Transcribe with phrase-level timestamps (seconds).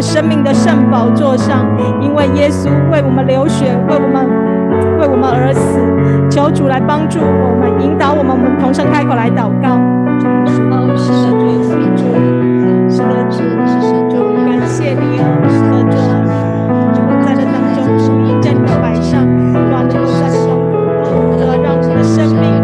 [0.00, 1.66] 生命的圣宝座上，
[2.00, 4.26] 因为耶稣为我们流血，为我们，
[4.98, 5.80] 为我们而死，
[6.30, 9.78] 求主来帮助我们，引导我们，我们同声开口来祷告。
[10.70, 11.30] 哦，是的，
[11.96, 12.02] 主，
[12.90, 13.38] 是的，主，
[14.46, 15.96] 感谢你啊，是的，主，
[17.24, 20.46] 在这当中，主已经摆上，让我们在当中，
[21.30, 22.57] 不得让我们的生命。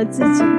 [0.00, 0.49] 了自己。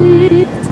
[0.00, 0.67] It's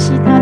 [0.00, 0.39] した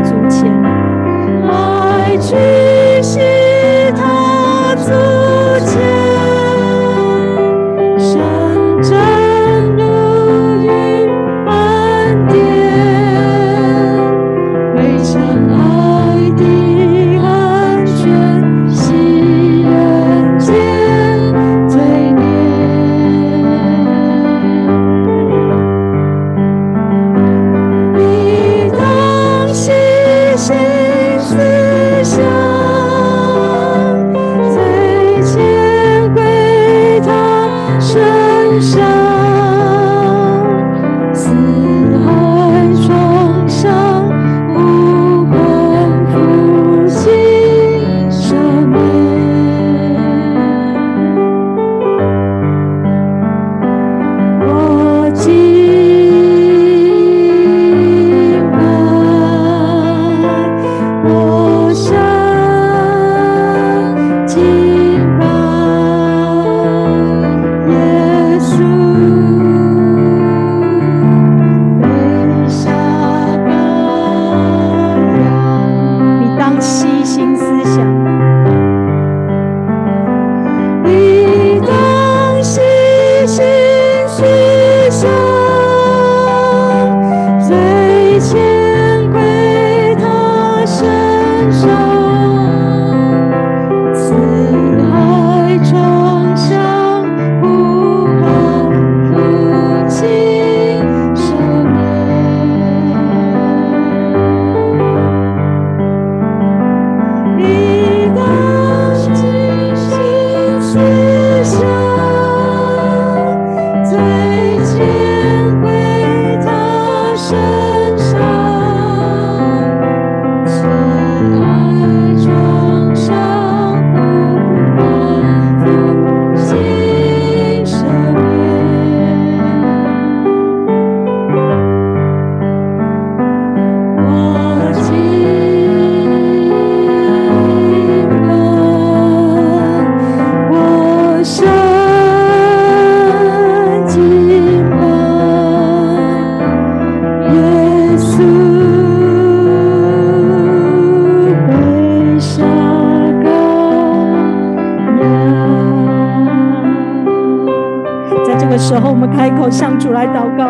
[160.19, 160.47] 祷告，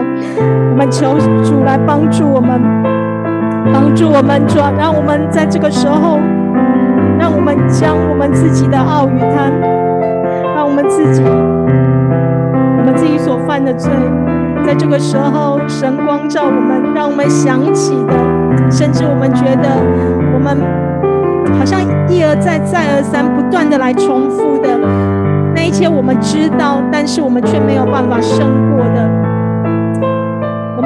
[0.70, 2.58] 我们求主来帮助我们，
[3.70, 6.18] 帮助我们主，让我们在这个时候，
[7.18, 9.52] 让我们将我们自己的傲与贪，
[10.56, 13.92] 让我们自己，我们自己所犯的罪，
[14.64, 18.14] 在这个时候，神光照我们，让我们想起的，
[18.70, 19.68] 甚至我们觉得
[20.32, 20.56] 我们
[21.58, 24.78] 好像一而再、再而三、不断的来重复的
[25.54, 29.17] 那一切，我们知道，但是我们却没有办法胜过的。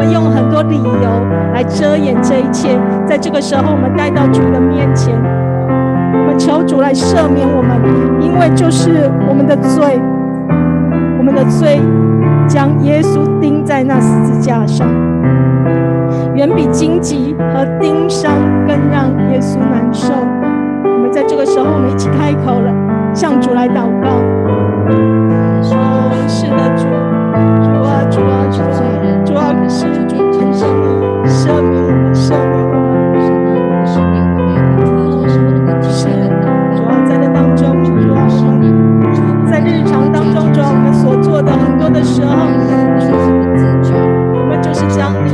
[0.03, 1.09] 我们用很多理由
[1.55, 7.81] 来遮掩这一切，在这个时候，我们带到主的面前，我们求主来赦免我们，
[8.21, 10.01] 因为就是我们的罪，
[11.19, 11.81] 我们的罪
[12.49, 14.89] 将耶稣钉在那十字架上，
[16.35, 18.33] 远比荆棘和钉伤
[18.67, 20.13] 更让耶稣难受。
[20.83, 22.75] 我们在这个时候，我们一起开口了，
[23.15, 24.11] 向主来祷告。
[25.71, 26.89] 哦，是的，主，
[28.13, 28.65] 主啊，主啊，
[29.25, 32.83] 主啊，主啊，是主，恳求你赦免我们，赦免我们。
[35.91, 36.29] 是的，
[36.77, 38.29] 主啊，在这当中，主啊，
[39.51, 42.33] 在日常当中，主啊，我们所做的很多的时候，
[44.35, 45.31] 我们就是将你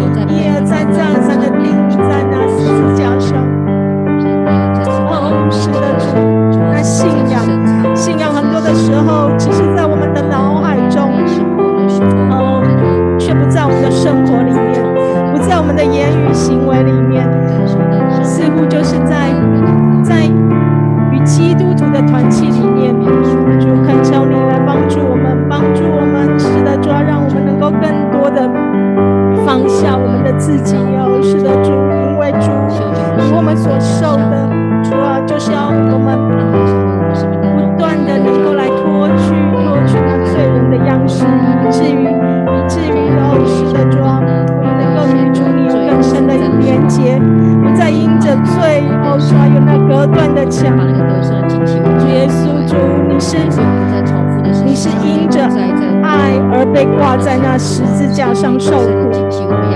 [58.19, 59.13] 架上受苦。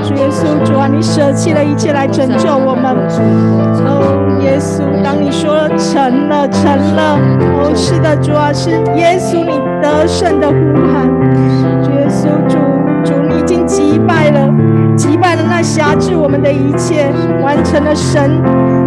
[0.03, 2.93] 主耶稣，主啊，你舍弃了一切来拯救我们。
[3.87, 4.03] 哦，
[4.43, 6.65] 耶稣，当你说成了，成
[6.97, 7.17] 了，
[7.63, 10.55] 哦，是的，主啊，是耶稣你得胜的呼
[10.93, 11.07] 喊。
[11.85, 12.59] 主耶稣，主
[13.05, 14.53] 主，你已经击败了，
[14.97, 17.13] 击败了那辖制我们的一切，
[17.45, 18.43] 完成了神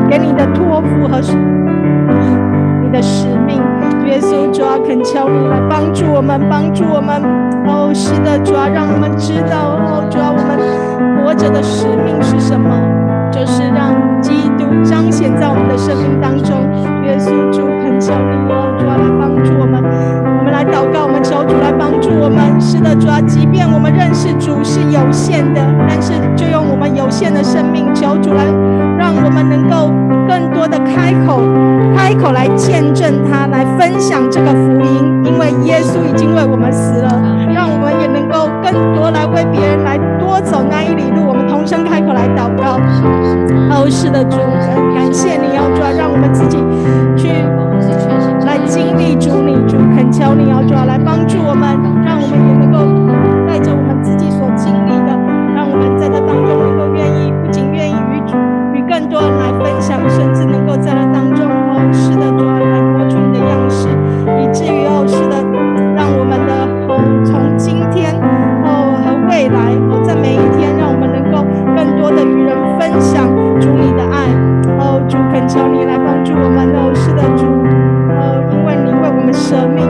[0.10, 1.22] 给你的托付和
[2.84, 3.64] 你的使命。
[4.06, 7.24] 耶稣，主啊，恳求你来帮助我们，帮助我们。
[7.68, 9.15] 哦，是的，主啊，让我们
[11.56, 12.70] 的使命是什么？
[13.32, 16.60] 就是让基督彰显在我们的生命当中。
[17.06, 19.82] 耶稣，主，恳求你，哦，主要，来帮助我们。
[20.38, 22.60] 我们来祷告，我们求主来帮助我们。
[22.60, 28.44] 是的，主啊，即便我们认识主是有限的，但是就用我们有限的生命，求主来
[29.00, 29.94] 让我们能够
[30.28, 31.40] 更多的开口，
[31.96, 35.24] 开口来见证他，来分享这个福音。
[35.24, 37.10] 因为耶稣已经为我们死了，
[38.26, 41.28] 能够更多来为别人来多走那一里路。
[41.28, 42.80] 我们同声开口来祷告。
[43.70, 44.38] 哦，是的，主，
[44.96, 46.58] 感谢你，要主啊，让我们自己
[47.16, 47.30] 去
[48.46, 52.55] 来经历主你，主恳求你，要主啊，来帮助我们，让我们
[75.48, 77.46] 求你来帮助我们，哦，是的，主，
[78.18, 79.86] 呃，因为你为我们舍命，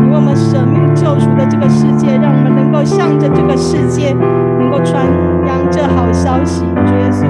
[0.00, 4.12] 你为我们舍命救赎的这个世界，让我们能够向着这个世界，
[4.58, 5.04] 能够传
[5.46, 6.64] 扬这好消息。
[6.86, 7.26] 主耶稣，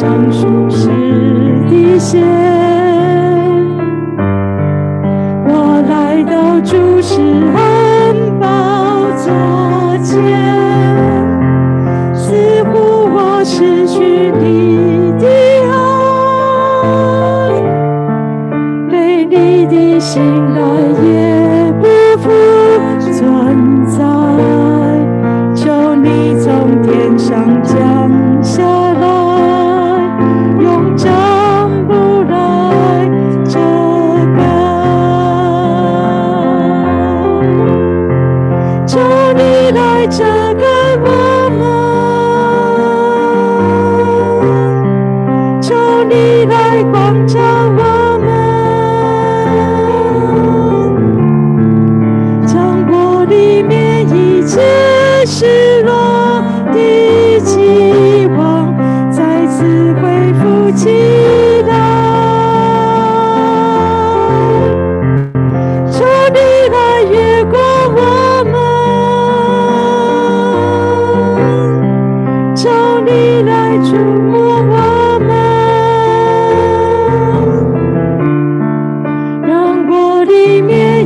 [0.00, 0.86] 上注视
[1.68, 2.22] 的线，
[5.44, 5.50] 我
[5.90, 7.20] 来到主是
[7.52, 7.58] 安
[8.38, 8.46] 宝
[9.16, 9.26] 座
[10.04, 10.14] 前，
[12.14, 14.47] 似乎我失去你。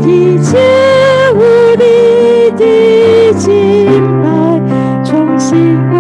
[0.07, 0.59] 一切
[1.35, 1.41] 无
[1.77, 5.92] 力的精彩重新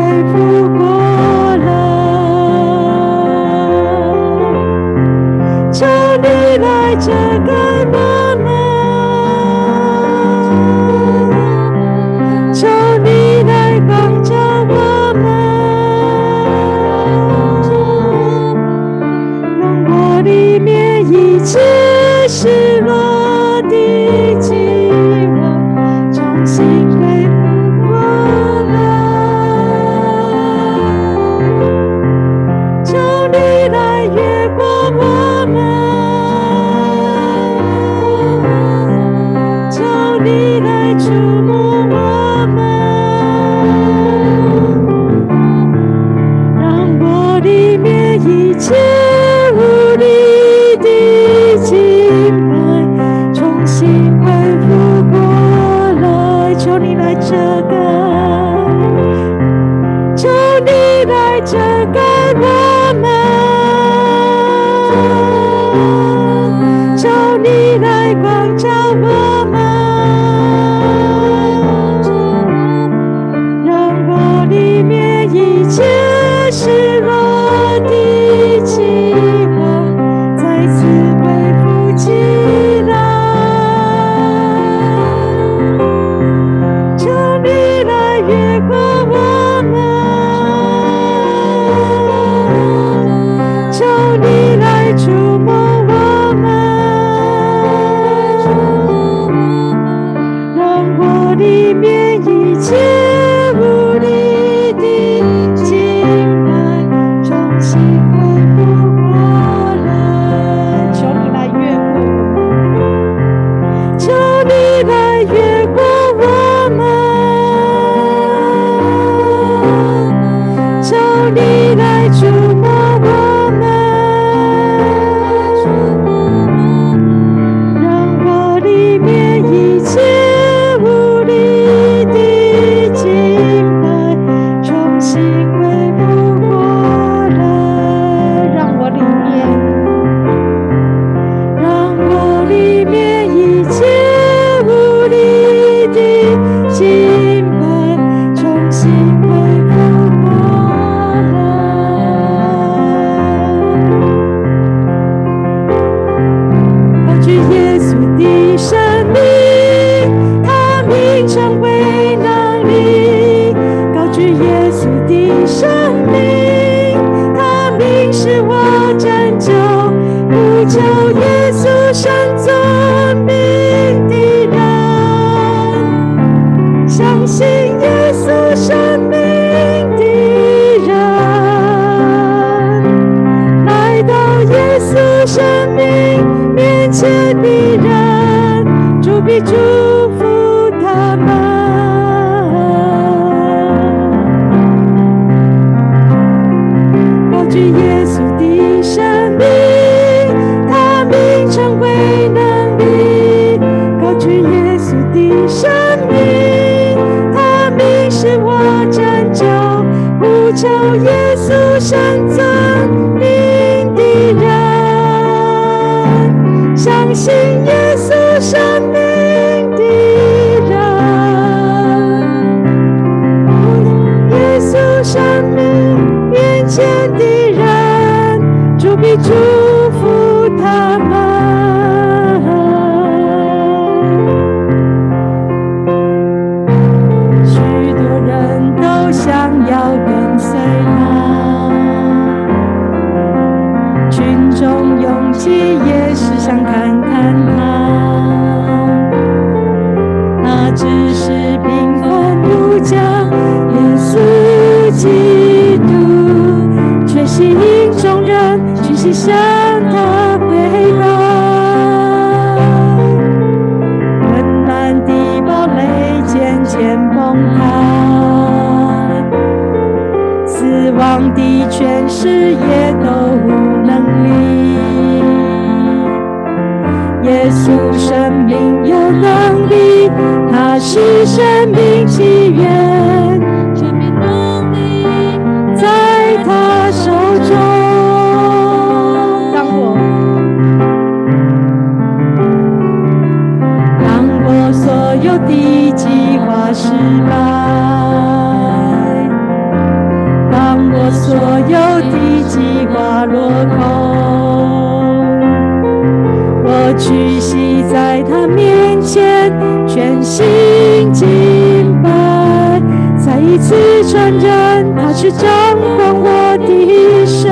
[315.23, 317.49] 是掌管我的一生，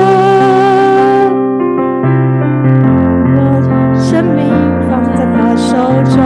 [3.37, 3.38] 我
[3.96, 4.50] 生命
[4.90, 5.76] 放在他手
[6.11, 6.18] 中，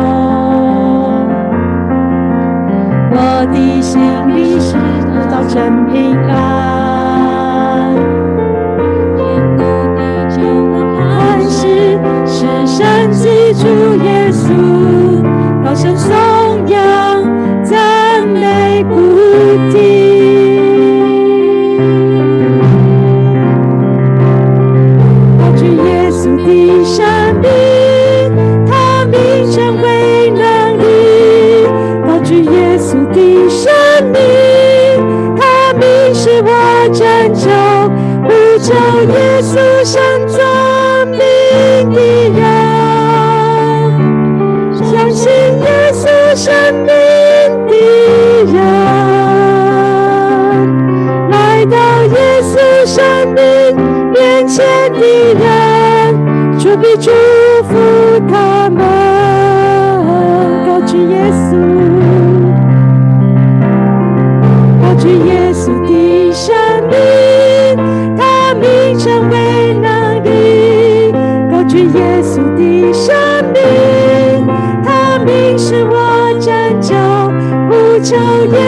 [3.10, 4.00] 我的心
[4.34, 4.72] 里是
[5.12, 6.63] 得到真平安。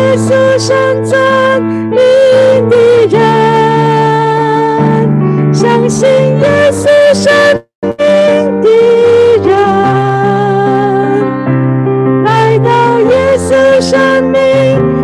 [0.07, 0.71] 耶稣神，
[1.90, 1.97] 你
[2.71, 2.77] 的
[3.11, 3.19] 人，
[5.53, 7.88] 相信耶稣神，你
[8.62, 8.69] 的
[9.45, 9.51] 人，
[12.25, 14.33] 来到耶稣生命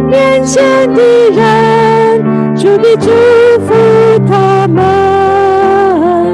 [0.09, 0.63] 面前
[0.95, 1.03] 的
[1.35, 3.11] 人，主你祝
[3.67, 3.75] 福
[4.29, 4.81] 他们，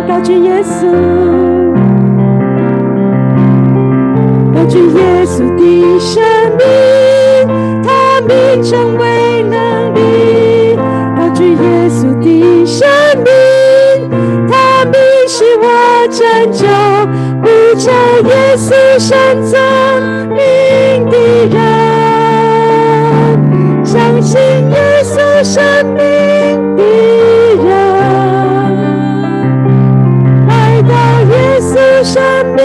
[0.07, 0.87] 高举耶稣，
[4.54, 6.38] 高举耶稣的神。
[8.68, 10.76] 成为能力，
[11.16, 12.87] 他主耶稣的生
[13.24, 13.33] 命。
[14.46, 15.66] 他必是我，
[16.09, 16.20] 拯
[16.52, 16.66] 救
[17.40, 17.48] 不
[17.81, 17.90] 着
[18.28, 18.68] 耶稣。
[18.98, 19.59] 神曾
[20.28, 20.37] 明
[21.09, 21.16] 的
[21.50, 21.57] 人，
[23.87, 25.42] 相信耶稣。
[25.42, 26.83] 生命的
[27.64, 27.66] 人，
[30.46, 30.52] 来
[30.83, 30.92] 到
[31.31, 31.72] 耶稣。
[32.04, 32.20] 生
[32.54, 32.61] 命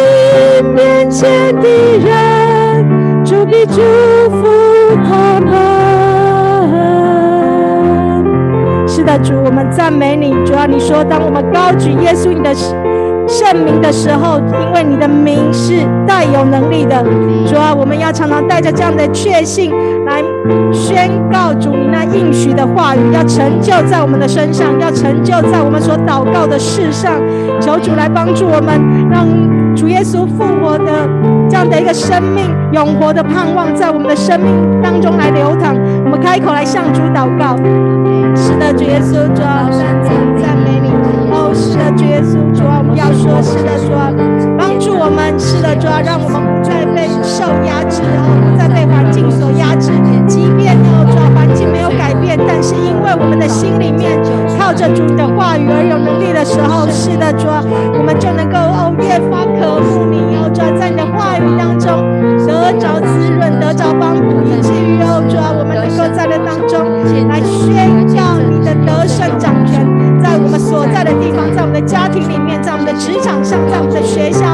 [0.76, 1.66] 面前的
[2.04, 2.06] 人。
[3.24, 4.13] 主必主。
[9.24, 10.34] 主，我们赞美你。
[10.46, 12.54] 主要你说，当我们高举耶稣你的
[13.28, 15.74] 圣名的时候，因为你的名是
[16.06, 17.04] 带有能力的。
[17.48, 19.72] 主啊，我们要常常带着这样的确信
[20.06, 20.22] 来
[20.72, 27.14] 宣告主你那应许的话语，要成就在我们的身上，要成就在我们所祷告的事上。
[27.62, 29.26] 求主来帮助我们，让
[29.84, 31.06] 主耶稣复活的
[31.50, 34.50] 这样的一个生命，永活的盼望，在我们的生命
[34.82, 35.76] 当中来流淌。
[36.06, 37.58] 我们开口来向主祷告。
[38.34, 39.68] 是的，主耶稣，主啊，
[40.40, 40.90] 赞美你。
[41.34, 43.92] 哦，是的，主耶稣，主啊，我们要说，是的，说，
[44.58, 44.73] 帮
[45.04, 48.00] 我们，是的，主啊，让我们不再被受压制，
[48.40, 49.92] 不再被环境所压制。
[50.26, 54.16] 即便哦，主啊，环境没有改变，但是因为我们的心里面
[54.58, 57.60] 靠着主的话语而有能力的时候，是的，主啊，
[58.00, 62.00] 我们就能够哦越发渴慕你，哦，主啊，在你的话语当中
[62.48, 66.80] 得着滋润，得着帮助，以至于哦，主啊，我们能够在这当中
[67.28, 69.84] 来宣告你的得胜掌权，
[70.54, 74.46] 们所在的地方，在我们的家庭里面，在我们的职场上，在我们的学校，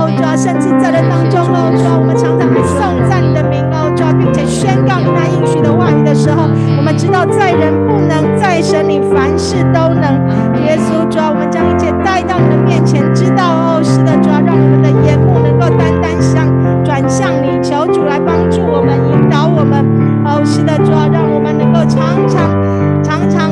[0.00, 10.16] 哦，主啊，甚至在这当中，哦，主啊，我们常常来颂赞你的名，哦，主啊，并且宣告你那应许的话语的时候，我们知道在人不能，在神你凡事都能。
[10.64, 16.48] 耶稣，主啊，我们将一切带到你的面前，知道哦，是的，主啊，让我们的眼目能够单单向
[16.80, 19.84] 转向你，求主来帮助我们，引导我们。
[20.24, 22.56] 哦，是的，主啊，让我们能够常常、
[23.04, 23.51] 常常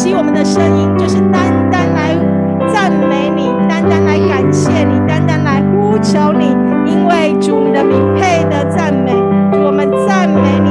[0.00, 2.16] 惜我们的声音，就是单单来
[2.72, 6.56] 赞美你，单单来感谢你，单单来呼求你，
[6.90, 9.12] 因为主你的名配得赞美。
[9.62, 10.69] 我们赞美你，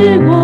[0.00, 0.39] contigo.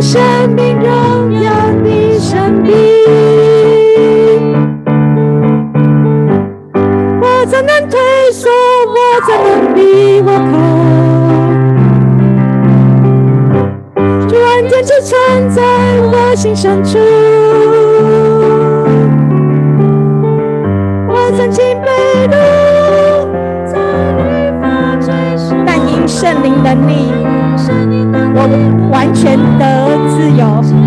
[0.00, 1.50] 生命中有
[1.82, 2.72] 你生命
[7.20, 8.00] 我怎能退
[8.32, 8.48] 缩
[8.86, 10.22] 我怎能抵
[15.02, 15.62] 存在
[16.00, 16.98] 我心深处
[21.08, 22.28] 我曾经被
[25.66, 26.06] 但因
[26.42, 27.30] 灵的力
[28.34, 29.89] 我完全的
[30.36, 30.79] y'all.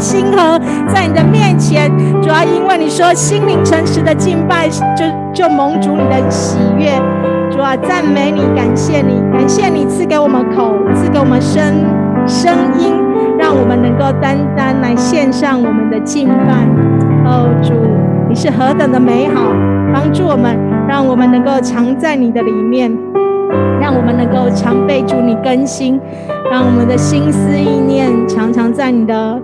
[0.00, 1.90] 星河在你的面前，
[2.22, 6.90] 主要因为你说心灵诚实的敬拜，就就蒙主你的喜悦。
[7.50, 11.62] 主啊，赞美你，感谢你，感谢你赐给我们口，赐给我们声
[12.26, 12.94] 声音，
[13.38, 16.66] 让我们能够单单来献上我们的敬拜。
[17.26, 17.74] 哦，主，
[18.28, 19.52] 你是何等的美好，
[19.92, 20.56] 帮助我们，
[20.88, 22.90] 让我们能够常在你的里面，
[23.80, 26.00] 让我们能够常被主你更新，
[26.50, 29.38] 让我们的心思意念常常在你的。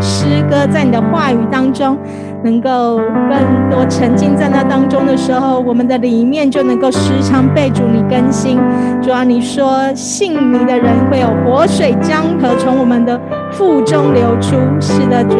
[0.00, 1.96] 诗歌在你的话语当中，
[2.42, 5.60] 能够更多沉浸在那当中的时候。
[5.60, 8.58] 我们的里面就能够时常备注你更新。
[9.00, 13.18] 主要你说信你的人会有活水江河，从我们的
[13.52, 14.56] 腹中流出。
[14.80, 15.36] 是的主，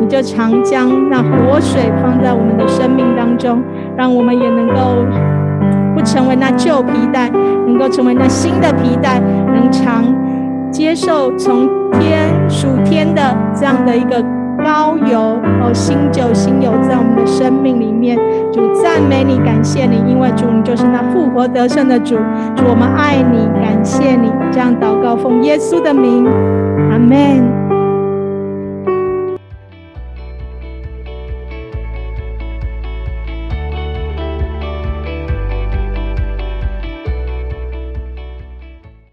[0.00, 3.62] 你就常将那活水放在我们的生命当中，
[3.96, 5.04] 让我们也能够
[5.94, 7.30] 不成为那旧皮带，
[7.66, 9.20] 能够成为那新的皮带，
[9.54, 10.04] 能常
[10.70, 12.19] 接受从天。
[12.50, 14.22] 属天的这样的一个。
[14.62, 18.14] 高油哦，新酒新友在我们的生命里面，
[18.52, 22.16] 主赞美你，感谢你，因为主你就是那复活得胜的主，
[22.54, 26.26] 主我们爱你，感谢你，这样祷告奉耶稣的名，
[26.90, 27.59] 阿门。